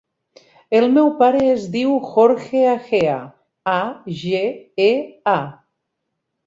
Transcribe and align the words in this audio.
El 0.77 0.87
meu 0.93 1.11
pare 1.19 1.43
es 1.49 1.67
diu 1.75 1.93
Jorge 2.13 2.65
Agea: 2.73 3.21
a, 3.77 3.79
ge, 4.25 4.45
e, 4.89 4.91
a. 5.37 5.41